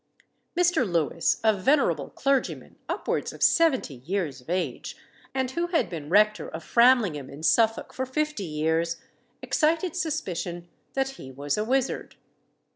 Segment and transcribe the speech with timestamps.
[0.57, 0.83] Mr.
[0.83, 4.97] Louis, a venerable clergyman, upwards of seventy years of age,
[5.31, 8.97] and who had been rector of Framlingham, in Suffolk, for fifty years,
[9.43, 12.15] excited suspicion that he was a wizard.